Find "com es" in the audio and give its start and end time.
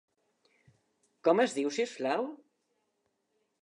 1.29-1.55